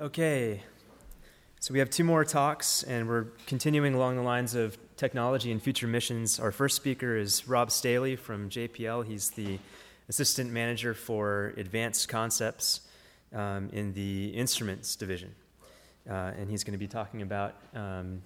[0.00, 0.62] Okay,
[1.58, 5.60] so we have two more talks, and we're continuing along the lines of technology and
[5.60, 6.38] future missions.
[6.38, 9.04] Our first speaker is Rob Staehle from JPL.
[9.04, 9.58] He's the
[10.08, 12.82] assistant manager for advanced concepts
[13.34, 15.34] um, in the instruments division.
[16.08, 18.22] Uh, and he's going to be talking about um,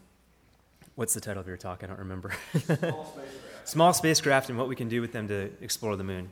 [0.96, 1.82] what's the title of your talk?
[1.82, 2.34] I don't remember.
[2.52, 3.28] Small spacecraft.
[3.64, 6.28] Small spacecraft and what we can do with them to explore the moon.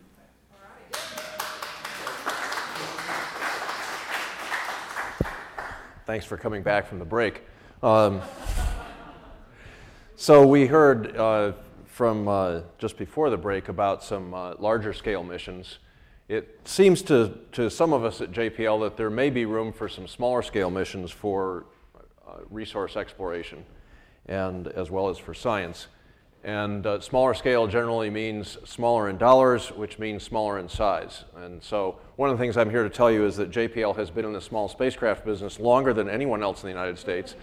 [6.11, 7.43] Thanks for coming back from the break.
[7.85, 8.21] Um,
[10.16, 11.52] so, we heard uh,
[11.86, 15.79] from uh, just before the break about some uh, larger scale missions.
[16.26, 19.88] It seems to, to some of us at JPL that there may be room for
[19.88, 21.66] some smaller scale missions for
[22.27, 23.64] uh, resource exploration
[24.27, 25.86] and as well as for science.
[26.43, 31.25] And uh, smaller scale generally means smaller in dollars, which means smaller in size.
[31.36, 34.11] And so, one of the things I'm here to tell you is that JPL has
[34.11, 37.34] been in the small spacecraft business longer than anyone else in the United States.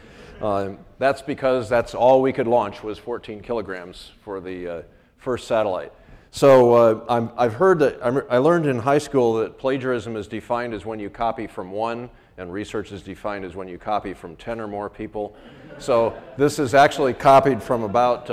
[0.41, 4.81] Uh, that's because that's all we could launch was 14 kilograms for the uh,
[5.17, 5.93] first satellite.
[6.31, 10.73] So uh, i have heard that i learned in high school that plagiarism is defined
[10.73, 14.35] as when you copy from one, and research is defined as when you copy from
[14.35, 15.35] 10 or more people.
[15.79, 18.29] So this is actually copied from about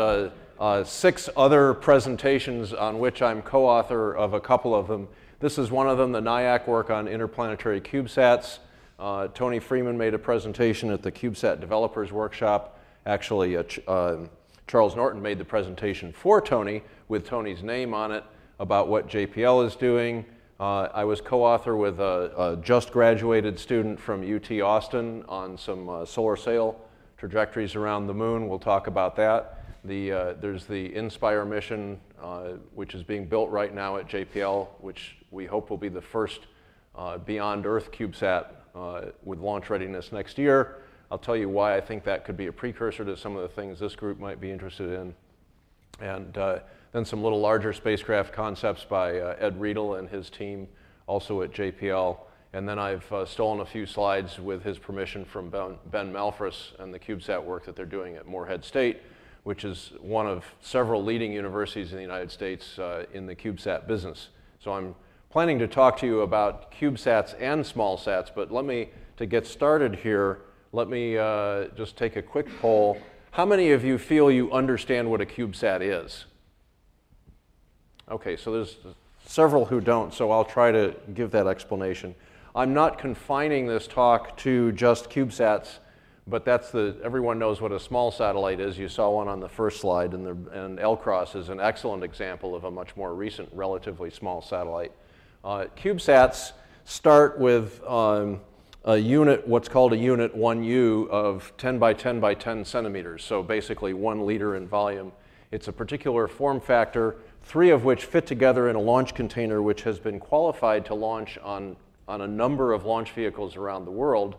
[0.58, 5.08] uh, uh, six other presentations on which I'm co author of a couple of them.
[5.40, 8.58] This is one of them, the NIAC work on interplanetary CubeSats.
[8.98, 12.78] Uh, Tony Freeman made a presentation at the CubeSat Developers Workshop.
[13.06, 14.30] Actually, uh, um,
[14.66, 18.24] Charles Norton made the presentation for Tony with Tony's name on it
[18.58, 20.24] about what JPL is doing.
[20.60, 25.58] Uh, I was co author with a, a, just graduated student from UT Austin on
[25.58, 26.80] some uh, solar sail
[27.18, 28.48] trajectories around the moon.
[28.48, 29.63] We'll talk about that.
[29.84, 34.68] The, uh, there's the INSPIRE mission, uh, which is being built right now at JPL,
[34.80, 36.40] which we hope will be the first
[36.94, 40.78] uh, beyond Earth CubeSat uh, with launch readiness next year.
[41.10, 43.48] I'll tell you why I think that could be a precursor to some of the
[43.48, 45.14] things this group might be interested in.
[46.00, 46.60] And uh,
[46.92, 50.66] then some little larger spacecraft concepts by uh, Ed Riedel and his team,
[51.06, 52.16] also at JPL.
[52.54, 56.94] And then I've stolen a few slides with his permission from Ben, ben Malphrus and
[56.94, 59.02] the CubeSat work that they're doing at Morehead State
[59.44, 63.86] which is one of several leading universities in the United States uh, in the CubeSat
[63.86, 64.28] business.
[64.58, 64.94] So I'm
[65.30, 68.88] planning to talk to you about CubeSats and small sats, but let me,
[69.18, 70.40] to get started here,
[70.72, 72.98] let me uh, just take a quick poll.
[73.32, 76.24] How many of you feel you understand what a CubeSat is?
[78.10, 78.76] Okay, so there's
[79.26, 82.14] several who don't, so I'll try to give that explanation.
[82.54, 85.78] I'm not confining this talk to just CubeSats
[86.26, 88.78] but that's the, everyone knows what a small satellite is.
[88.78, 92.54] You saw one on the first slide, and, the, and LCROSS is an excellent example
[92.54, 94.92] of a much more recent, relatively small satellite.
[95.44, 96.52] Uh, CubeSats
[96.86, 98.40] start with um,
[98.84, 103.42] a unit, what's called a unit 1U of 10 by 10 by 10 centimeters, so
[103.42, 105.12] basically one liter in volume.
[105.50, 109.82] It's a particular form factor, three of which fit together in a launch container, which
[109.82, 111.76] has been qualified to launch on,
[112.08, 114.36] on a number of launch vehicles around the world.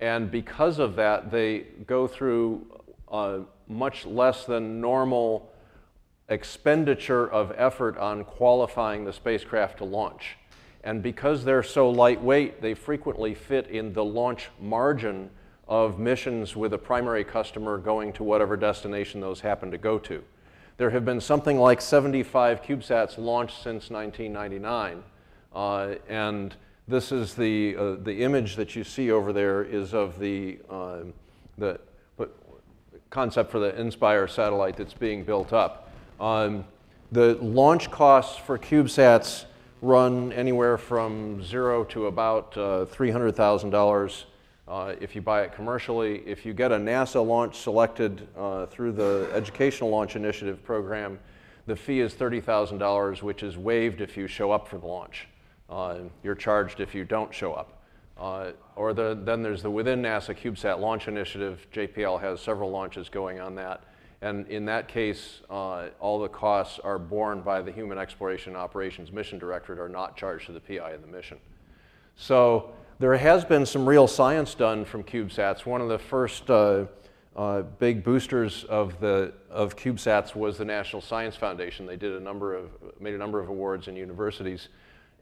[0.00, 2.66] And because of that, they go through
[3.08, 5.50] a much less than normal
[6.28, 10.36] expenditure of effort on qualifying the spacecraft to launch.
[10.84, 15.30] And because they're so lightweight, they frequently fit in the launch margin
[15.66, 20.22] of missions with a primary customer going to whatever destination those happen to go to.
[20.76, 25.02] There have been something like 75 CubeSats launched since 1999.
[25.54, 26.54] Uh, and
[26.88, 30.98] this is the, uh, the image that you see over there is of the, uh,
[31.58, 31.80] the
[33.10, 35.90] concept for the INSPIRE satellite that's being built up.
[36.20, 36.64] Um,
[37.12, 39.46] the launch costs for CubeSats
[39.80, 44.24] run anywhere from zero to about uh, $300,000
[44.68, 46.22] uh, if you buy it commercially.
[46.26, 51.18] If you get a NASA launch selected uh, through the Educational Launch Initiative program,
[51.66, 55.28] the fee is $30,000, which is waived if you show up for the launch.
[55.68, 57.82] Uh, you're charged if you don't show up.
[58.18, 61.66] Uh, or the, then there's the within NASA CubeSat launch initiative.
[61.72, 63.84] JPL has several launches going on that.
[64.22, 69.12] And in that case, uh, all the costs are borne by the Human Exploration Operations
[69.12, 71.38] Mission Directorate, are not charged to the PI of the mission.
[72.16, 75.66] So there has been some real science done from CubeSats.
[75.66, 76.86] One of the first uh,
[77.36, 81.84] uh, big boosters of the of CubeSats was the National Science Foundation.
[81.84, 84.68] They did a number of made a number of awards in universities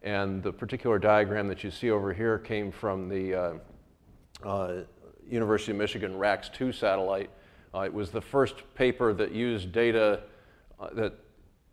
[0.05, 3.55] and the particular diagram that you see over here came from the uh,
[4.45, 4.75] uh,
[5.29, 7.31] University of Michigan RAX-2 satellite.
[7.75, 10.21] Uh, it was the first paper that used data
[10.79, 11.15] uh, that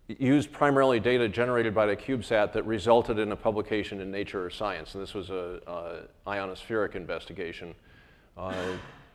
[0.07, 4.49] used primarily data generated by the CubeSat that resulted in a publication in Nature or
[4.49, 4.95] Science.
[4.95, 7.73] And this was a, ionospheric investigation.
[8.37, 8.53] Uh,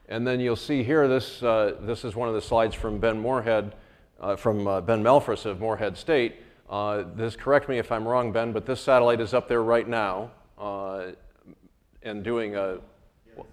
[0.08, 3.18] and then you'll see here, this, uh, this is one of the slides from Ben
[3.18, 3.74] Moorhead,
[4.38, 6.36] from Ben Malphrus of Morehead State.
[6.68, 9.88] Uh, this, correct me if I'm wrong, Ben, but this satellite is up there right
[9.88, 10.30] now
[12.02, 12.78] and doing a,
[13.36, 13.46] well,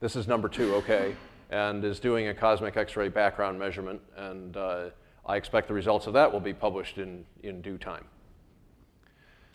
[0.00, 1.14] this is number two, okay,
[1.50, 4.00] and is doing a cosmic X-ray background measurement.
[4.16, 8.04] And I expect the results of that will be published in, in due time.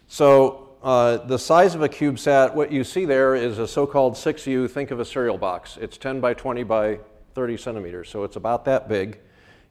[0.07, 4.69] So uh, the size of a CubeSat, what you see there is a so-called 6U,
[4.69, 5.77] think of a cereal box.
[5.79, 7.00] It's 10 by 20 by
[7.33, 9.19] 30 centimeters, so it's about that big.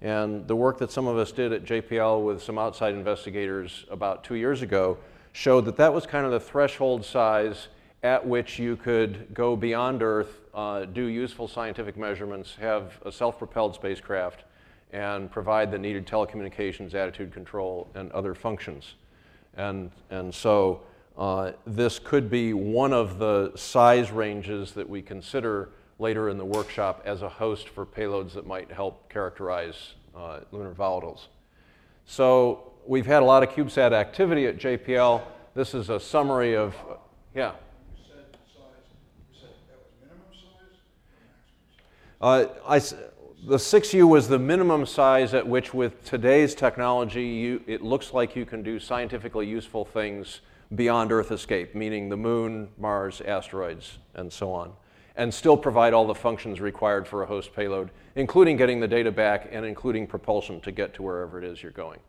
[0.03, 4.25] And the work that some of us did at JPL with some outside investigators about
[4.25, 4.97] two years ago
[5.33, 7.69] showed that that was kind of the threshold size
[8.03, 13.75] at which you could go beyond Earth, uh, do useful scientific measurements, have a self-propelled
[13.75, 14.45] spacecraft,
[14.93, 18.95] and provide the needed telecommunications, attitude control, and other functions.
[19.57, 20.81] And, and so
[21.19, 25.69] uh, this could be one of the size ranges that we consider
[26.01, 30.73] later in the workshop as a host for payloads that might help characterize uh, lunar
[30.73, 31.27] volatiles.
[32.07, 35.23] So we've had a lot of CubeSat activity at JPL.
[35.55, 36.95] This is a summary of, uh,
[37.35, 37.53] yeah.
[42.21, 47.83] Uh, I, the 6U was the minimum size at which, with today's technology, you, it
[47.83, 50.43] looks like you can do scientifically useful things
[50.75, 54.73] beyond Earth escape, meaning the moon, Mars, asteroids, and so on,
[55.21, 59.13] and still provide all the functions required for a host payload, including getting the data
[59.13, 62.01] back and including propulsion to get to wherever it is you're going.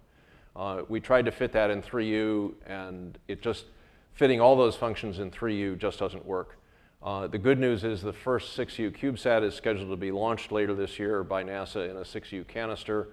[0.56, 3.66] Uh, we tried to fit that in 3U, and it just
[4.14, 6.56] fitting all those functions in 3U just doesn't work.
[7.04, 10.74] Uh, the good news is the first 6U CubeSat is scheduled to be launched later
[10.74, 13.10] this year by NASA in a 6U canister.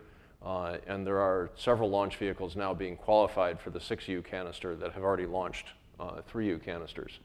[0.46, 4.92] Uh, and there are several launch vehicles now being qualified for the 6U canister that
[4.92, 5.66] have already launched
[5.98, 7.18] uh, 3U canisters.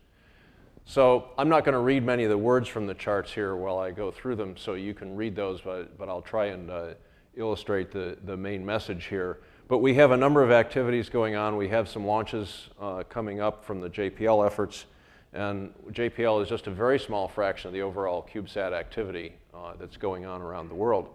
[0.85, 3.79] So I'm not going to read many of the words from the charts here while
[3.79, 6.87] I go through them, so you can read those, but, but I'll try and uh,
[7.35, 9.39] illustrate the, the main message here.
[9.69, 11.55] But we have a number of activities going on.
[11.55, 14.85] We have some launches uh, coming up from the JPL efforts.
[15.31, 19.97] And JPL is just a very small fraction of the overall CubeSat activity uh, that's
[19.97, 21.09] going on around the world.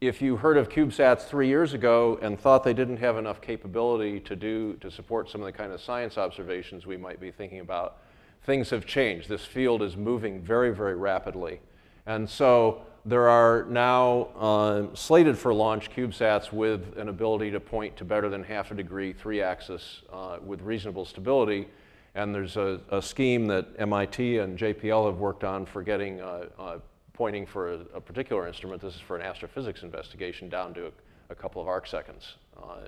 [0.00, 4.18] If you heard of CubeSats three years ago and thought they didn't have enough capability
[4.20, 7.60] to do to support some of the kind of science observations we might be thinking
[7.60, 7.98] about,
[8.44, 9.28] things have changed.
[9.28, 11.60] This field is moving very, very rapidly.
[12.06, 17.94] And so there are now uh, slated for launch CubeSats with an ability to point
[17.98, 21.68] to better than half a degree, three axis, uh, with reasonable stability
[22.14, 26.46] and there's a, a, scheme that MIT and JPL have worked on for getting uh,
[26.58, 26.78] uh,
[27.20, 28.80] pointing for a, a, particular instrument.
[28.80, 30.90] This is for an astrophysics investigation down to a,
[31.28, 32.36] a couple of arc seconds.
[32.56, 32.78] Uh,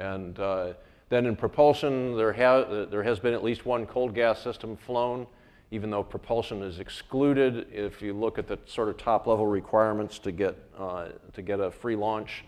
[0.00, 0.72] and uh,
[1.10, 5.28] then in propulsion, there, ha- there has been at least one cold gas system flown,
[5.70, 7.68] even though propulsion is excluded.
[7.70, 11.60] If you look at the sort of top level requirements to get, uh, to get
[11.60, 12.44] a free launch,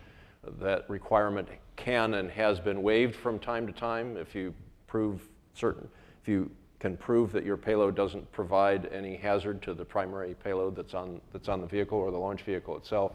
[0.58, 1.46] that requirement
[1.76, 4.52] can and has been waived from time to time if you
[4.88, 5.86] prove certain,
[6.20, 6.50] if you
[6.84, 11.18] can prove that your payload doesn't provide any hazard to the primary payload that's on,
[11.32, 13.12] that's on the vehicle or the launch vehicle itself.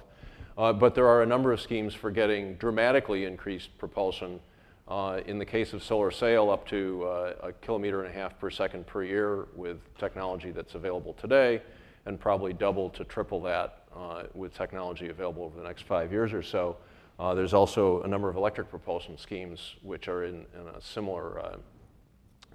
[0.58, 4.40] Uh, but there are a number of schemes for getting dramatically increased propulsion.
[4.88, 8.40] Uh, in the case of Solar Sail, up to uh, a kilometer and a half
[8.40, 11.62] per second per year with technology that's available today,
[12.08, 16.34] and probably double to triple that uh, with technology available over the next five years
[16.34, 16.76] or so.
[17.20, 21.40] Uh, there's also a number of electric propulsion schemes which are in, in a similar
[21.40, 21.58] uh,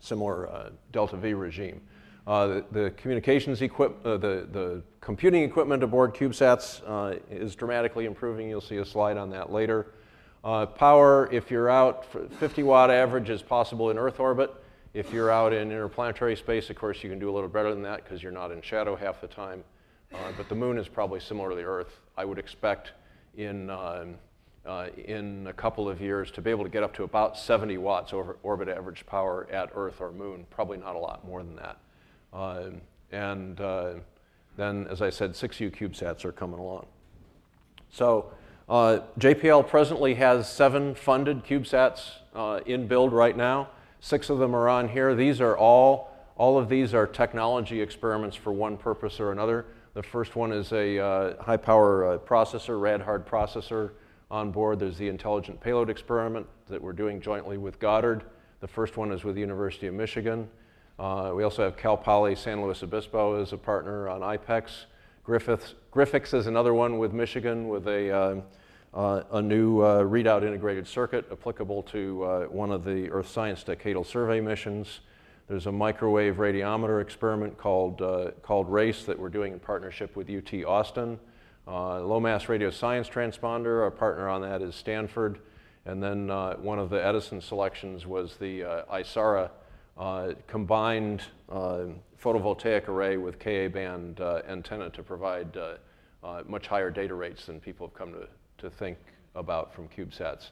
[0.04, 1.80] similar uh, delta V regime.
[2.26, 8.06] Uh, the, the, communications equipment, uh, the, the computing equipment aboard CubeSats uh, is dramatically
[8.06, 8.48] improving.
[8.48, 9.88] You'll see a slide on that later.
[10.42, 12.06] Power, if you're out,
[12.38, 14.54] 50 watt average is possible in Earth orbit.
[14.92, 17.82] If you're out in interplanetary space, of course, you can do a little better than
[17.82, 19.64] that because you're not in shadow half the time.
[20.12, 22.00] Uh, but the moon is probably similar to the Earth.
[22.16, 22.92] I would expect
[23.36, 24.16] in um,
[24.66, 27.78] uh, in a couple of years to be able to get up to about 70
[27.78, 31.56] watts over orbit average power at Earth or Moon, probably not a lot more than
[31.56, 31.78] that.
[32.32, 32.70] Uh,
[33.12, 33.94] and uh,
[34.56, 36.86] then, as I said, 6U CubeSats are coming along.
[37.90, 38.32] So
[38.68, 43.68] uh, JPL presently has seven funded CubeSats uh, in build right now.
[44.00, 45.14] Six of them are on here.
[45.14, 49.66] These are all, all of these are technology experiments for one purpose or another.
[49.92, 53.92] The first one is a uh, high power processor, rad-hard processor
[54.34, 54.80] on board.
[54.80, 58.24] There's the Intelligent Payload Experiment that we're doing jointly with Goddard.
[58.58, 60.48] The first one is with the University of Michigan.
[60.98, 64.86] Uh, we also have Cal Poly San Luis Obispo as a partner on IPEX.
[65.22, 68.40] Griffiths, GRIFEX is another one with Michigan with a, uh,
[68.92, 73.62] uh, a new uh, readout integrated circuit applicable to uh, one of the Earth Science
[73.62, 74.98] Decadal Survey missions.
[75.46, 80.28] There's a microwave radiometer experiment called, uh, called RACE that we're doing in partnership with
[80.28, 81.20] UT Austin.
[81.66, 85.38] Uh, low mass radio science transponder, our partner on that is Stanford.
[85.86, 89.50] And then uh, one of the Edison selections was the uh, ISARA
[89.98, 91.84] uh, combined uh,
[92.22, 95.56] photovoltaic array with Ka band antenna to provide
[96.46, 98.26] much higher data rates than people have come to,
[98.58, 98.98] to think
[99.34, 100.50] about from CubeSats.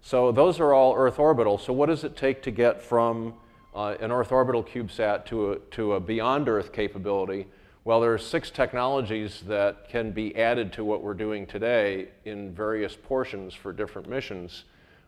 [0.00, 1.58] So those are all Earth orbital.
[1.58, 3.34] So what does it take to get from
[3.74, 7.46] uh, an Earth orbital CubeSat to a, to a beyond Earth capability,
[7.84, 12.54] well, there are six technologies that can be added to what we're doing today in
[12.54, 14.64] various portions for different missions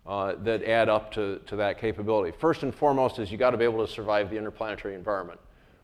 [0.07, 2.37] uh, that add up to, to that capability.
[2.37, 5.39] First and foremost is you got to be able to survive the interplanetary environment.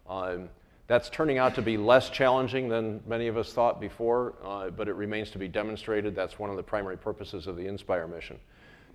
[0.08, 0.48] Um,
[0.88, 4.88] that's turning out to be less challenging than many of us thought before, uh, but
[4.88, 6.16] it remains to be demonstrated.
[6.16, 8.36] That's one of the primary purposes of the INSPIRE mission.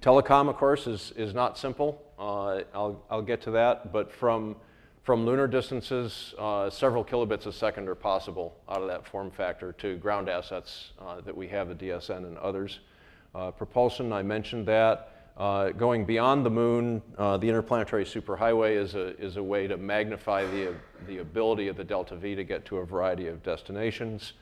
[0.01, 2.03] Telecom, of course, is, is not simple.
[2.19, 4.57] Uh, I'll, I'll get to that, but from,
[5.05, 9.71] from lunar distances, uh, several kilobits a second are possible out of that form factor
[9.73, 12.79] to ground assets uh, that we have, the DSN and others.
[13.35, 15.11] Uh, propulsion, I mentioned that.
[15.37, 19.77] Uh, going beyond the moon, uh, the interplanetary superhighway is a, is a way to
[19.77, 20.73] magnify the,
[21.05, 24.33] the ability of the Delta V to get to a variety of destinations.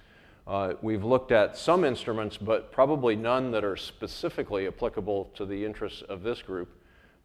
[0.48, 5.65] Uh, we've looked at some instruments, but probably none that are specifically applicable to the
[5.65, 6.70] interests of this group,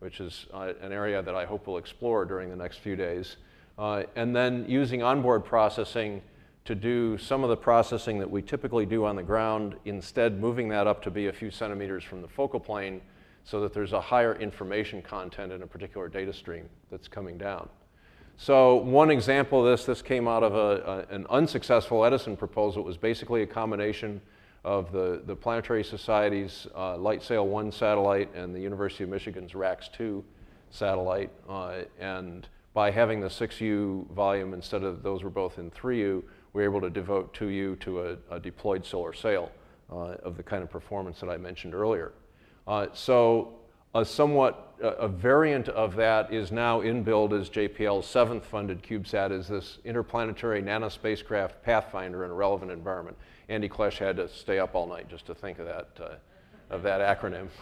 [0.00, 3.36] which is uh, an area that I hope we'll explore during the next few days.
[3.78, 6.22] Uh, and then using onboard processing
[6.64, 10.68] to do some of the processing that we typically do on the ground, instead moving
[10.68, 13.00] that up to be a few centimeters from the focal plane
[13.44, 17.68] so that there's a higher information content in a particular data stream that's coming down.
[18.36, 22.82] So one example of this, this came out of a, a, an unsuccessful Edison proposal.
[22.82, 24.20] It was basically a combination
[24.68, 29.88] of the, the Planetary Society's uh, LightSail 1 satellite and the University of Michigan's RAX
[29.88, 30.22] 2
[30.68, 31.30] satellite.
[31.48, 36.22] Uh, and by having the 6U volume instead of those were both in 3U, we
[36.52, 39.50] were able to devote 2U to a, a deployed solar sail
[39.90, 42.12] uh, of the kind of performance that I mentioned earlier.
[42.66, 43.54] Uh, so
[43.94, 49.32] a somewhat a variant of that is now in build as JPL's seventh funded CubeSat
[49.32, 53.16] is this interplanetary nanospacecraft Pathfinder in a relevant environment.
[53.48, 56.82] Andy Klesh had to stay up all night just to think of that, uh, of
[56.82, 57.48] that acronym.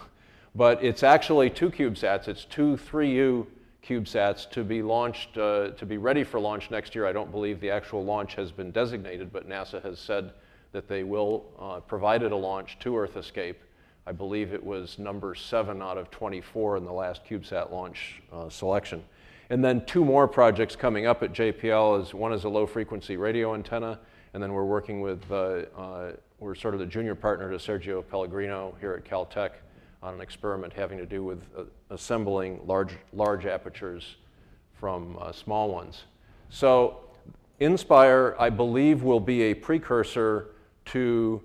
[0.54, 2.28] But it's actually two CubeSats.
[2.28, 3.46] It's two 3U
[3.86, 7.06] CubeSats to be launched, uh, to be ready for launch next year.
[7.06, 10.32] I don't believe the actual launch has been designated, but NASA has said
[10.72, 13.58] that they will uh, provide it a launch to Earth Escape
[14.08, 18.48] I believe it was number seven out of 24 in the last CubeSat launch uh,
[18.48, 19.02] selection.
[19.50, 23.16] And then two more projects coming up at JPL is one is a low frequency
[23.16, 23.98] radio antenna,
[24.36, 28.06] and then we're working with, uh, uh, we're sort of the junior partner to Sergio
[28.06, 29.52] Pellegrino here at Caltech
[30.02, 34.16] on an experiment having to do with uh, assembling large, large apertures
[34.74, 36.02] from small ones.
[36.50, 37.00] So
[37.60, 40.48] INSPIRE, I believe, will be a precursor
[40.86, 41.40] to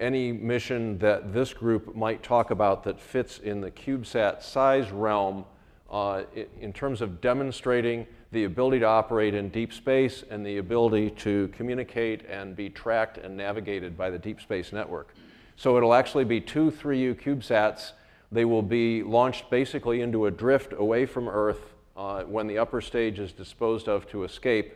[0.00, 5.44] any mission that this group might talk about that fits in the CubeSat size realm
[5.88, 6.24] uh,
[6.60, 11.48] in terms of demonstrating the ability to operate in deep space and the ability to
[11.48, 15.14] communicate and be tracked and navigated by the Deep Space Network.
[15.56, 17.92] So it'll actually be two 3U CubeSats.
[18.32, 22.80] They will be launched basically into a drift away from Earth uh, when the upper
[22.80, 24.74] stage is disposed of to escape,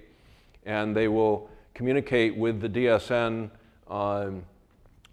[0.67, 3.51] and they will communicate with the DSN
[3.89, 4.45] um,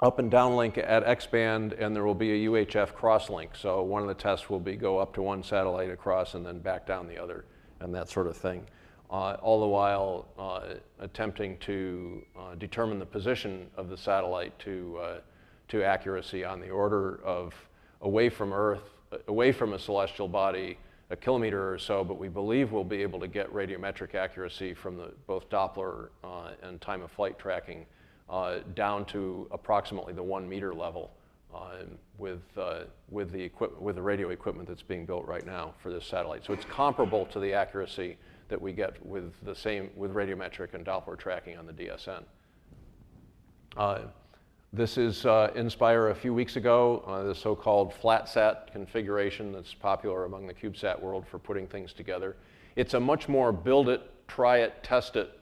[0.02, 3.56] up and downlink at X-band, and there will be a UHF crosslink.
[3.56, 6.60] So one of the tests will be go up to one satellite across and then
[6.60, 7.46] back down the other,
[7.84, 8.66] and that sort of thing.
[9.12, 14.98] Uh, all the while uh, attempting to uh, determine the position of the satellite to,
[15.00, 15.18] uh,
[15.68, 17.54] to accuracy on the order of
[18.02, 18.90] away from Earth,
[19.28, 20.80] away from a celestial body,
[21.12, 24.98] a kilometer or so, but we believe we'll be able to get radiometric accuracy from
[24.98, 26.10] the, both Doppler
[26.64, 27.86] and time of flight tracking
[28.74, 31.12] down to approximately the one meter level
[31.54, 31.84] uh,
[32.18, 35.92] with, uh, with, the equip- with the radio equipment that's being built right now for
[35.92, 36.46] this satellite.
[36.46, 38.18] So it's comparable to the accuracy
[38.50, 42.24] that we get with the same with radiometric and Doppler tracking on the DSN.
[43.76, 44.00] Uh,
[44.72, 50.26] this is uh, INSPIRE a few weeks ago, uh, the so-called flat-sat configuration that's popular
[50.26, 52.36] among the CubeSat world for putting things together.
[52.76, 55.40] It's a much more build it, try it, test it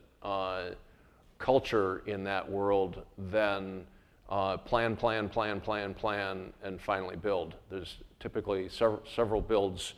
[1.41, 3.85] culture in that world than
[4.31, 7.55] uh, plan, plan, plan, plan, plan, and finally build.
[7.69, 9.95] There's typically several, several builds,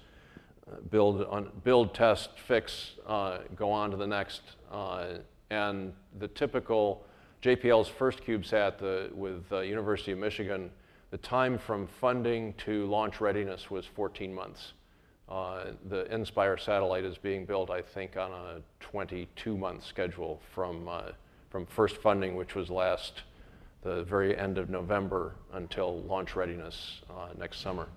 [0.67, 4.41] uh, build, on, build, test, fix, uh, go on to the next.
[4.71, 5.17] Uh,
[5.51, 7.05] and the typical
[7.43, 10.71] JPL's first CubeSat the, with uh, University of Michigan,
[11.11, 14.73] the time from funding to launch readiness was 14 months.
[15.29, 20.89] Uh, the INSPIRE satellite is being built, I think, on a 22 month schedule from,
[21.51, 23.21] from first funding, which was last
[23.83, 27.87] the very end of November, until launch readiness uh, next summer.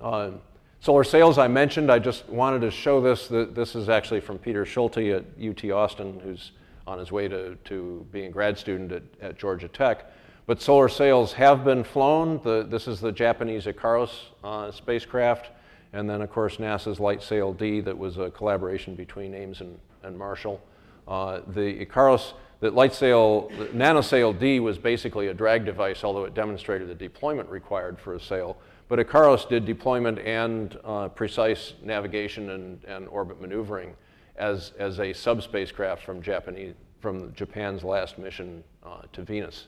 [0.00, 0.32] Uh,
[0.80, 1.90] solar sails, I mentioned.
[1.90, 3.28] I just wanted to show this.
[3.28, 6.52] This is actually from Peter Schulte at UT Austin, who's
[6.86, 10.10] on his way to, to being a grad student at, at Georgia Tech.
[10.46, 12.40] But solar sails have been flown.
[12.42, 14.10] The, this is the Japanese Ikaros
[14.42, 15.50] uh, spacecraft.
[15.94, 19.78] And then, of course, NASA's Light Sail D, that was a collaboration between Ames and,
[20.02, 20.60] and Marshall.
[21.06, 26.88] Uh, the Ikaros, the LightSail, NanoSail D was basically a drag device, although it demonstrated
[26.88, 28.56] the deployment required for a sail.
[28.88, 33.94] But Ikaros did deployment and uh, precise navigation and, and orbit maneuvering
[34.36, 39.66] as, as a subspacecraft from, Japanese, from Japan's last mission uh, to Venus.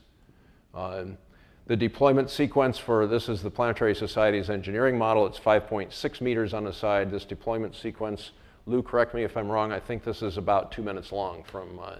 [0.74, 1.04] Uh,
[1.66, 5.26] the deployment sequence for this is the Planetary Society's engineering model.
[5.26, 7.10] It's 5.6 meters on the side.
[7.10, 8.30] This deployment sequence,
[8.64, 11.78] Lou, correct me if I'm wrong, I think this is about two minutes long from
[11.78, 11.96] uh,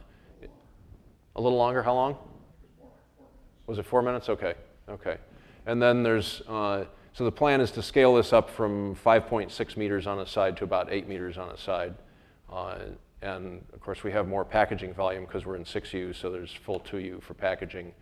[1.36, 1.82] a little longer.
[1.82, 2.16] How long?
[3.66, 4.28] Was it four minutes?
[4.28, 4.54] Okay,
[4.88, 5.18] okay.
[5.66, 10.06] And then there's, uh, so the plan is to scale this up from 5.6 meters
[10.06, 11.94] on a side to about eight meters on a side.
[12.50, 12.78] Uh,
[13.22, 16.80] and of course, we have more packaging volume because we're in 6U, so there's full
[16.80, 17.92] 2U for packaging.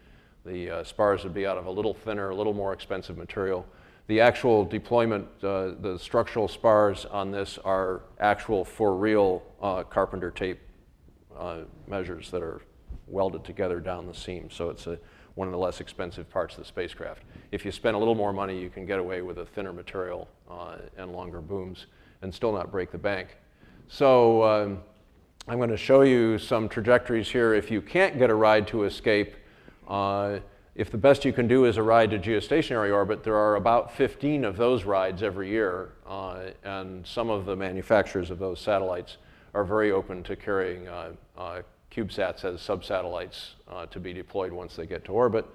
[0.44, 3.66] The uh, spars would be out of a little thinner, a little more expensive material.
[4.06, 10.30] The actual deployment, uh, the structural spars on this are actual for real uh, carpenter
[10.30, 10.60] tape
[11.36, 12.60] uh, measures that are
[13.06, 14.50] welded together down the seam.
[14.50, 14.98] So it's a,
[15.34, 17.22] one of the less expensive parts of the spacecraft.
[17.50, 20.28] If you spend a little more money, you can get away with a thinner material
[20.50, 21.86] uh, and longer booms
[22.22, 23.36] and still not break the bank.
[23.88, 24.82] So um,
[25.46, 27.54] I'm going to show you some trajectories here.
[27.54, 29.34] If you can't get a ride to escape,
[29.88, 30.38] uh,
[30.74, 33.92] if the best you can do is a ride to geostationary orbit, there are about
[33.92, 39.18] 15 of those rides every year, uh, and some of the manufacturers of those satellites
[39.52, 41.62] are very open to carrying uh, uh
[41.94, 45.46] CubeSats as subsatellites uh, to be deployed once they get to orbit.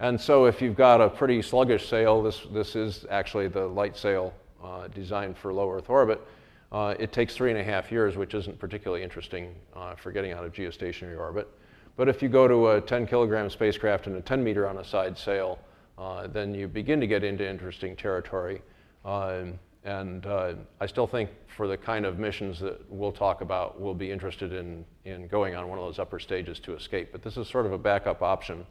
[0.00, 3.96] And so if you've got a pretty sluggish sail, this, this is actually the light
[3.96, 6.20] sail uh, designed for low Earth orbit,
[6.98, 9.54] it takes three and a half years, which isn't particularly interesting
[9.96, 11.48] for getting out of geostationary orbit.
[11.96, 14.84] But if you go to a 10 kilogram spacecraft and a 10 meter on a
[14.84, 15.58] side sail,
[15.96, 18.62] uh, then you begin to get into interesting territory.
[19.04, 19.44] Uh,
[19.84, 23.94] and uh, I still think for the kind of missions that we'll talk about, we'll
[23.94, 27.10] be interested in, in going on one of those upper stages to escape.
[27.12, 28.66] But this is sort of a backup option.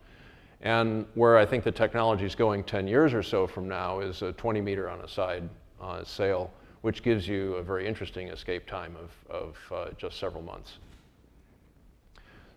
[0.62, 4.22] And where I think the technology is going 10 years or so from now is
[4.22, 5.48] a 20 meter on a side
[5.80, 10.42] uh, sail, which gives you a very interesting escape time of, of uh, just several
[10.42, 10.80] months.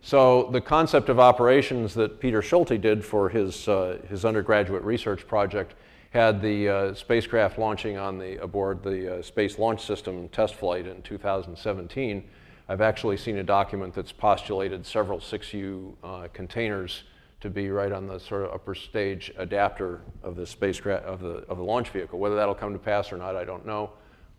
[0.00, 5.26] So the concept of operations that Peter Schulte did for his, uh, his undergraduate research
[5.26, 5.74] project
[6.16, 10.86] had the uh, spacecraft launching on the, aboard the uh, Space Launch System test flight
[10.86, 12.24] in 2017.
[12.70, 17.02] I've actually seen a document that's postulated several 6U uh, containers
[17.42, 21.44] to be right on the sort of upper stage adapter of the spacecraft of the,
[21.50, 22.18] of the launch vehicle.
[22.18, 23.90] Whether that'll come to pass or not, I don't know.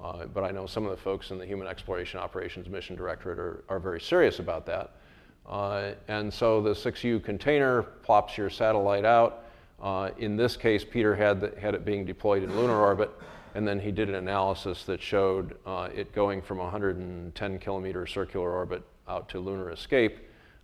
[0.01, 3.37] Uh, but I know some of the folks in the Human Exploration Operations Mission Directorate
[3.37, 4.95] are, are very serious about that.
[5.47, 9.43] Uh, and so the 6U container plops your satellite out.
[9.81, 13.11] Uh, in this case, Peter had, the, had it being deployed in lunar orbit,
[13.55, 18.51] and then he did an analysis that showed uh, it going from 110 kilometer circular
[18.51, 20.19] orbit out to lunar escape,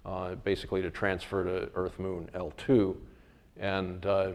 [0.05, 2.95] uh, basically to transfer to Earth Moon L2.
[3.59, 4.31] And, uh,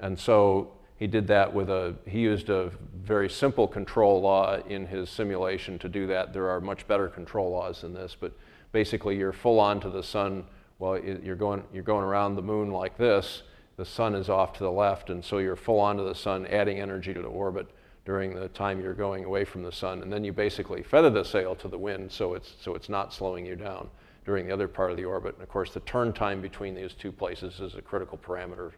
[0.00, 2.70] and so he did that with a, he used a
[3.02, 6.32] very simple control law in his simulation to do that.
[6.32, 8.32] There are much better control laws than this, but
[8.72, 10.44] basically you're full on to the sun
[10.78, 13.42] well you're going you're going around the moon like this
[13.80, 16.44] the sun is off to the left and so you're full on to the sun
[16.48, 17.66] adding energy to the orbit
[18.04, 20.02] during the time you're going away from the sun.
[20.02, 23.14] And then you basically feather the sail to the wind so it's so it's not
[23.14, 23.88] slowing you down
[24.26, 25.32] during the other part of the orbit.
[25.32, 28.72] And of course the turn time between these two places is a critical parameter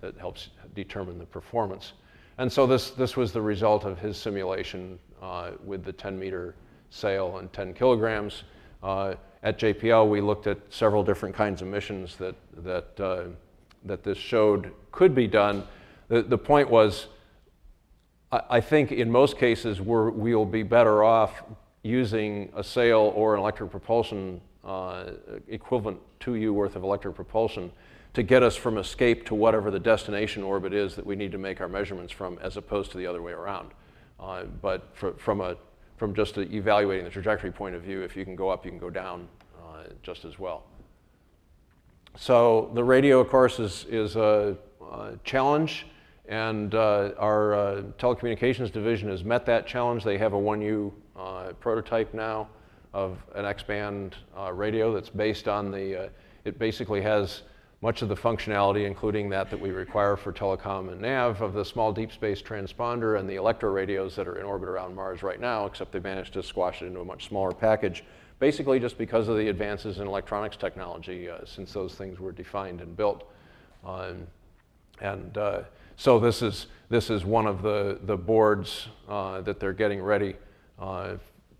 [0.00, 1.92] that helps determine the performance.
[2.38, 6.54] And so this this was the result of his simulation uh, with the 10 meter
[6.88, 8.44] sail and 10 kilograms.
[8.82, 13.24] Uh, at JPL, we looked at several different kinds of missions that, that, uh,
[13.84, 15.64] that this showed could be done.
[16.08, 17.06] The, the point was,
[18.32, 21.42] I, I think in most cases, we're, we'll be better off
[21.82, 25.10] using a sail or an electric propulsion uh,
[25.48, 27.70] equivalent to you worth of electric propulsion
[28.14, 31.38] to get us from escape to whatever the destination orbit is that we need to
[31.38, 33.70] make our measurements from, as opposed to the other way around.
[34.18, 35.54] Uh, but for, from, a,
[35.98, 38.80] from just evaluating the trajectory point of view, if you can go up, you can
[38.80, 39.28] go down
[40.02, 40.64] just as well.
[42.18, 44.56] So the radio, of course, is, is a,
[44.90, 45.86] uh, challenge,
[46.26, 50.02] and uh, our uh, telecommunications division has met that challenge.
[50.02, 52.48] They have a 1U uh, prototype now
[52.94, 56.10] of an X-band uh, radio that's based on the,
[56.46, 57.42] it basically has
[57.82, 61.64] much of the functionality, including that that we require for telecom and nav, of the
[61.64, 65.40] small deep space transponder and the Electra radios that are in orbit around Mars right
[65.40, 68.02] now, except they managed to squash it into a much smaller package,
[68.38, 72.80] basically just because of the advances in electronics technology uh, since those things were defined
[72.80, 73.30] and built.
[73.84, 74.26] Um,
[75.00, 75.60] and uh,
[75.96, 80.36] so this is, this is one of the, the boards uh, that they're getting ready
[80.78, 81.14] uh,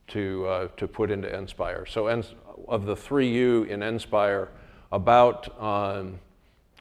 [0.09, 1.87] to, uh, to put into INSPIRE.
[1.87, 4.49] So of the 3U in INSPIRE,
[4.93, 6.19] about um,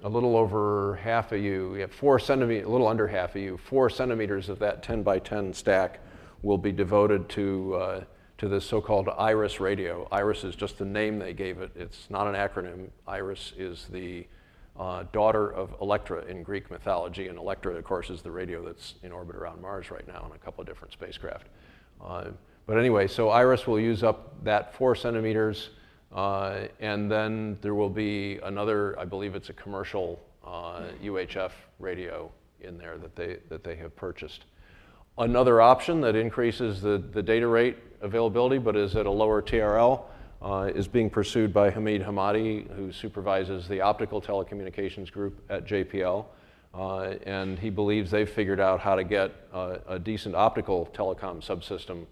[0.03, 3.89] a little over half a U, four centimeters, a little under half a U, four
[3.89, 5.99] centimeters of that 10 by 10 stack
[6.43, 8.03] will be devoted to, uh,
[8.37, 10.07] to this so-called IRIS radio.
[10.11, 11.71] IRIS is just the name they gave it.
[11.75, 12.89] It's not an acronym.
[13.07, 14.27] IRIS is the
[14.77, 18.95] uh, daughter of Electra in Greek mythology, and Electra, of course, is the radio that's
[19.03, 21.47] in orbit around Mars right now on a couple of different spacecraft.
[22.03, 22.25] Uh,
[22.67, 25.69] but anyway, so IRIS will use up that four centimeters.
[26.13, 32.31] Uh, and then there will be another, I believe it's a commercial uh, UHF radio
[32.61, 34.45] in there that they, that they have purchased.
[35.17, 40.03] Another option that increases the, the data rate availability but is at a lower TRL
[40.41, 46.25] uh, is being pursued by Hamid Hemmati, who supervises the optical telecommunications group at JPL.
[46.73, 52.05] Uh, and he believes they've figured out how to get a decent optical telecom subsystem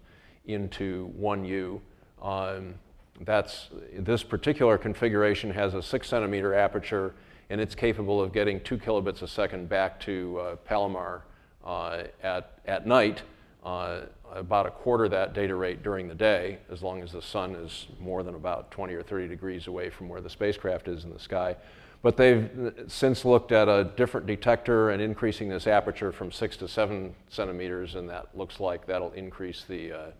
[0.46, 1.80] into 1U.
[2.22, 2.74] Um,
[3.20, 7.14] that's, this particular configuration has a six centimeter aperture
[7.50, 11.33] and it's capable of getting two kilobits a second back to uh, Palomar uh,
[11.64, 13.22] at, at night,
[13.64, 14.00] uh,
[14.32, 17.86] about a quarter that data rate during the day, as long as the sun is
[17.98, 21.18] more than about 20 or 30 degrees away from where the spacecraft is in the
[21.18, 21.56] sky.
[22.02, 22.50] But they've
[22.88, 27.94] since looked at a different detector and increasing this aperture from six to seven centimeters,
[27.94, 30.10] and that looks like that'll increase the uh,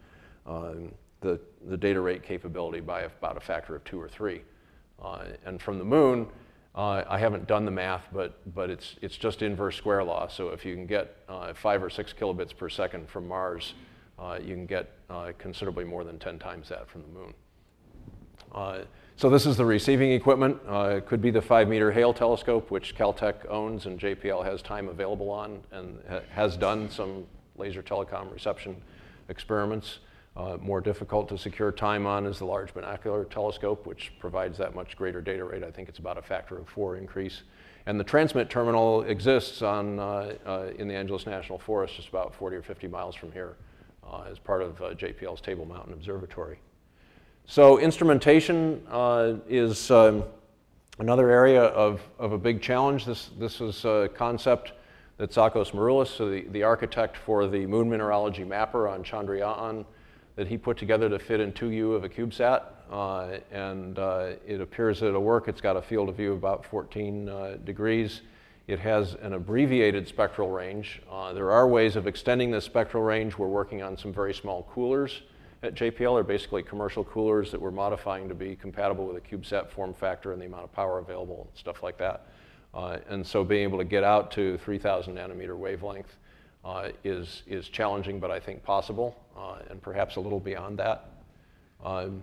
[0.46, 4.42] um, the, the data rate capability by about a factor of two or three.
[5.02, 6.26] Uh, and from the moon,
[6.74, 10.26] uh, I haven't done the math, but, but it's, it's just inverse square law.
[10.26, 13.74] So if you can get uh, five or six kilobits per second from Mars,
[14.18, 17.34] uh, you can get uh, considerably more than 10 times that from the moon.
[18.52, 18.78] Uh,
[19.16, 20.58] so this is the receiving equipment.
[20.68, 24.88] it could be the five meter Hale telescope, which Caltech owns and JPL has time
[24.88, 27.24] available on and ha has done some
[27.56, 28.76] laser telecom reception
[29.28, 30.00] experiments.
[30.36, 34.74] Uh, more difficult to secure time on is the Large Binocular Telescope, which provides that
[34.74, 35.62] much greater data rate.
[35.62, 37.42] I think it's about a factor of four increase.
[37.86, 42.34] And the transmit terminal exists on, uh, uh, in the Angeles National Forest, just about
[42.34, 43.54] 40 or 50 miles from here,
[44.02, 46.58] uh, as part of uh, JPL's Table Mountain Observatory.
[47.46, 50.24] So instrumentation uh, is um,
[50.98, 53.04] another area of, of a big challenge.
[53.04, 54.72] This, this is a concept
[55.18, 59.84] that Tsakos Mouroulis, so the, the architect for the moon mineralogy mapper on Chandrayaan,
[60.36, 62.64] that he put together to fit in 2U of a CubeSat.
[62.90, 65.48] Uh, and uh, it appears that it'll work.
[65.48, 68.22] It's got a field of view of about 14 uh, degrees.
[68.66, 71.02] It has an abbreviated spectral range.
[71.10, 73.36] Uh, there are ways of extending this spectral range.
[73.36, 75.22] We're working on some very small coolers
[75.62, 76.16] at JPL.
[76.16, 80.32] They're basically commercial coolers that we're modifying to be compatible with a CubeSat form factor
[80.32, 82.26] and the amount of power available, and stuff like that.
[82.72, 86.16] Uh, and so being able to get out to 3,000 nanometer wavelength
[86.64, 91.10] uh, is, is challenging, but I think possible, uh, and perhaps a little beyond that.
[91.84, 92.22] Um,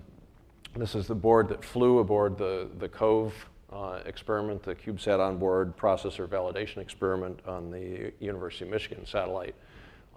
[0.76, 3.34] this is the board that flew aboard the, the COVE
[3.72, 9.56] uh, experiment, the CubeSat onboard processor validation experiment on the University of Michigan satellite.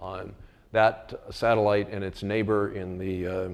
[0.00, 0.32] Um,
[0.72, 3.48] that satellite and its neighbor in the, uh,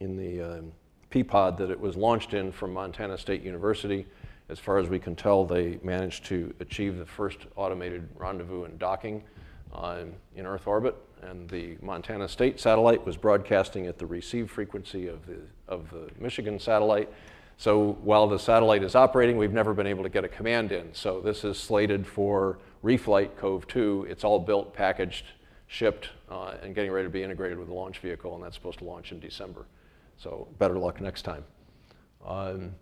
[0.00, 0.72] in the um,
[1.10, 4.06] P-pod that it was launched in from Montana State University,
[4.48, 8.78] as far as we can tell, they managed to achieve the first automated rendezvous and
[8.78, 9.22] docking
[9.74, 15.08] um, in Earth orbit, and the Montana State satellite was broadcasting at the receive frequency
[15.08, 17.12] of the, of the Michigan satellite.
[17.58, 20.92] So while the satellite is operating, we've never been able to get a command in.
[20.92, 24.06] So this is slated for reflight Cove 2.
[24.10, 25.24] It's all built, packaged,
[25.66, 28.78] shipped, uh, and getting ready to be integrated with the launch vehicle, and that's supposed
[28.78, 29.66] to launch in December.
[30.18, 31.44] So better luck next time.
[32.24, 32.74] Um,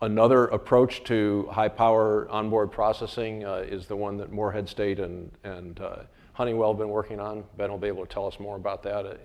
[0.00, 5.30] Another approach to high power onboard processing uh, is the one that Morehead State and,
[5.42, 5.96] and uh,
[6.38, 7.42] Honeywell been working on.
[7.56, 9.16] Ben will be able to tell us more about that uh,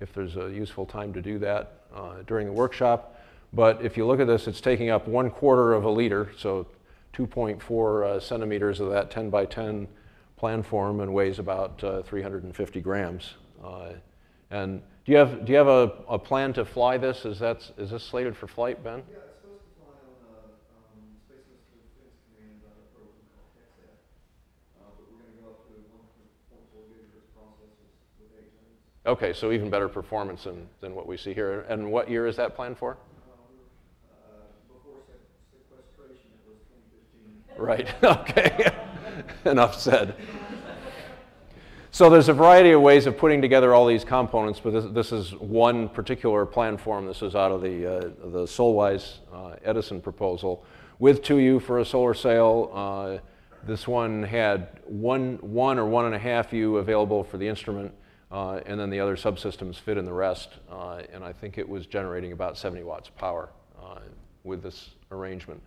[0.00, 3.16] if there's a useful time to do that uh, during the workshop.
[3.52, 6.66] But if you look at this, it's taking up one quarter of a liter, so
[7.12, 9.86] 2.4 uh, centimeters of that 10 by 10
[10.36, 13.34] planform and weighs about uh, 350 grams.
[14.50, 17.24] and do you have, do you have a, a plan to fly this?
[17.24, 19.04] Is, that, is this slated for flight, Ben?
[19.08, 19.18] Yeah.
[29.04, 31.62] Okay, so even better performance than, than what we see here.
[31.68, 32.96] And what year is that planned for?
[34.68, 35.00] Before
[35.50, 36.58] sequestration, it was
[37.56, 37.64] 2015.
[37.64, 38.70] Right, okay.
[39.50, 40.14] Enough said.
[41.90, 45.12] So there's a variety of ways of putting together all these components, but this, this
[45.12, 47.04] is one particular plan form.
[47.04, 50.64] This is out of the, uh, the Solwise uh, Edison proposal
[51.00, 52.70] with 2U for a solar sail.
[52.72, 53.18] Uh,
[53.66, 57.92] this one had one, one or one and a half U available for the instrument,
[58.32, 60.48] uh, and then the other subsystems fit in the rest.
[60.70, 63.98] Uh, and I think it was generating about 70 watts of power uh,
[64.42, 65.62] with this arrangement.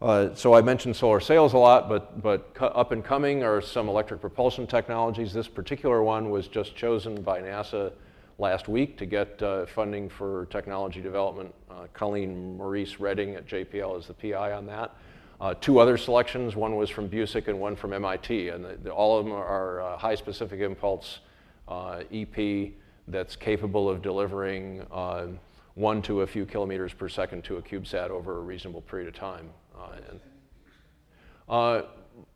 [0.00, 3.88] Uh, so I mentioned solar sails a lot, but, but up and coming are some
[3.88, 5.32] electric propulsion technologies.
[5.32, 7.90] This particular one was just chosen by NASA
[8.38, 11.52] last week to get uh, funding for technology development.
[11.68, 14.94] Uh, Colleen Marrese-Reading at JPL is the PI on that.
[15.40, 18.90] Uh, two other selections, one was from Busek and one from MIT, and the, the,
[18.90, 21.18] all of them are uh, high specific impulse
[21.70, 22.72] EP
[23.06, 24.86] that's capable of delivering
[25.78, 29.14] one to a few kilometers per second to a CubeSat over a reasonable period of
[29.14, 29.48] time.
[29.78, 30.20] Uh, and,
[31.48, 31.82] uh,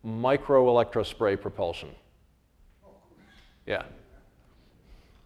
[0.05, 1.89] microelectrospray propulsion.
[3.65, 3.83] Yeah.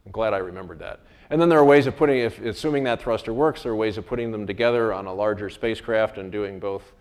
[0.05, 1.01] I'm glad I remembered that.
[1.29, 3.99] And then there are ways of putting, if, assuming that thruster works, there are ways
[3.99, 6.93] of putting them together on a larger spacecraft and doing both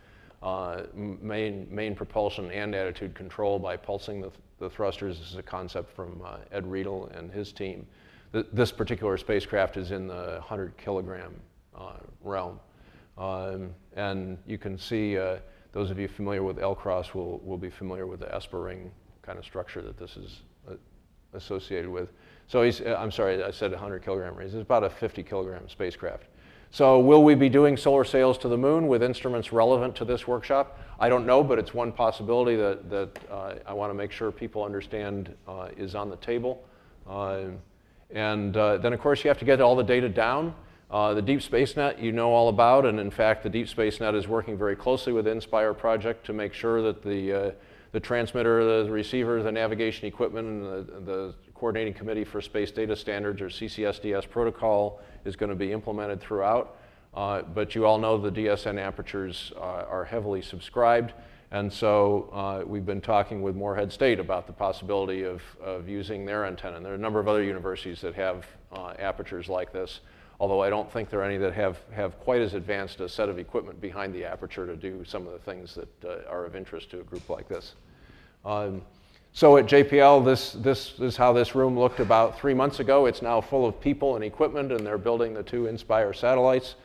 [0.42, 5.18] uh, main, main propulsion and attitude control by pulsing the, the thrusters.
[5.18, 7.86] This is a concept from uh, Ed Riedel and his team.
[8.32, 11.34] Th this particular spacecraft is in the 100 kilogram
[11.74, 12.60] uh, realm.
[13.16, 15.38] Um, and you can see, uh,
[15.72, 18.90] those of you familiar with LCROSS will, will be familiar with the ESPA ring
[19.22, 20.74] kind of structure that this is uh,
[21.32, 22.12] associated with.
[22.46, 24.54] So I'm sorry, I said 100 kilogram range.
[24.54, 26.24] It's about a 50 kilogram spacecraft.
[26.70, 30.26] So will we be doing solar sails to the moon with instruments relevant to this
[30.26, 30.78] workshop?
[30.98, 34.30] I don't know, but it's one possibility that, that uh, I want to make sure
[34.30, 36.64] people understand uh, is on the table.
[37.08, 37.44] Uh,
[38.10, 40.54] and uh, then, of course, you have to get all the data down.
[40.90, 43.98] Uh, the Deep Space Net you know all about, and in fact, the Deep Space
[43.98, 47.50] Net is working very closely with INSPIRE project to make sure that the, uh,
[47.90, 52.94] the transmitter, the receiver, the navigation equipment, and the, the Coordinating Committee for Space Data
[52.94, 56.76] Standards, or CCSDS protocol, is going to be implemented throughout.
[57.14, 61.14] Uh, but you all know the DSN apertures uh, are heavily subscribed.
[61.50, 66.26] And so uh, we've been talking with Morehead State about the possibility of, of using
[66.26, 66.76] their antenna.
[66.76, 70.00] And there are a number of other universities that have uh, apertures like this
[70.38, 73.28] although I don't think there are any that have, have quite as advanced a set
[73.28, 76.54] of equipment behind the aperture to do some of the things that uh, are of
[76.54, 77.74] interest to a group like this.
[78.44, 78.82] Um,
[79.36, 83.04] so at JPL, this, this is how this room looked about three months ago.
[83.04, 86.76] It's now full of people and equipment, and they're building the two Inspire satellites.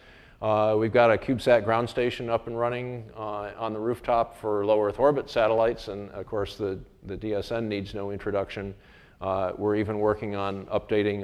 [0.41, 4.65] Uh, we've got a CubeSat ground station up and running uh, on the rooftop for
[4.65, 8.75] low Earth orbit satellites, and of course the, the DSN needs no introduction.
[9.21, 11.23] Uh, we're even working on updating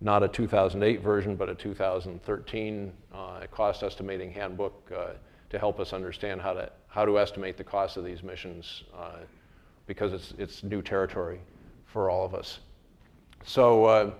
[0.00, 5.12] not a 2008 version, but a 2013 uh, cost estimating handbook uh,
[5.50, 9.18] to help us understand how to, how to estimate the cost of these missions uh,
[9.86, 11.40] because it's, it's new territory
[11.86, 12.58] for all of us.
[13.44, 14.10] So, uh,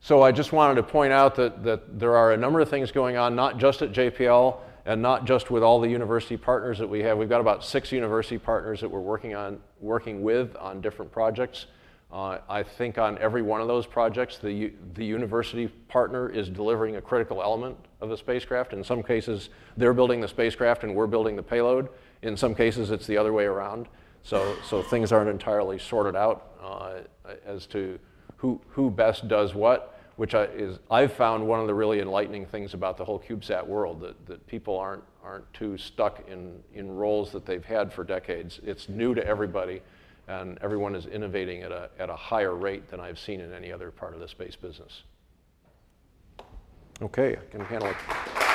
[0.00, 2.92] so I just wanted to point out that, that there are a number of things
[2.92, 6.88] going on, not just at JPL and not just with all the university partners that
[6.88, 7.18] we have.
[7.18, 11.66] We've got about six university partners that we're working, on, working with on different projects.
[12.10, 16.96] Uh, I think on every one of those projects, the, the university partner is delivering
[16.96, 18.72] a critical element of the spacecraft.
[18.72, 21.90] In some cases, they're building the spacecraft and we're building the payload.
[22.22, 23.88] In some cases, it's the other way around.
[24.22, 27.00] So, so things aren't entirely sorted out uh,
[27.46, 27.98] as to
[28.36, 32.46] who, who best does what, which I, is, I've found one of the really enlightening
[32.46, 36.90] things about the whole CubeSat world, that, that people aren't, aren't too stuck in, in
[36.90, 38.60] roles that they've had for decades.
[38.64, 39.80] It's new to everybody
[40.28, 43.72] and everyone is innovating at a, at a higher rate than I've seen in any
[43.72, 45.02] other part of the space business.
[47.00, 48.47] Okay, I can handle it.